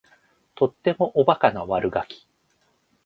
[0.55, 2.25] とってもおバカな悪ガキ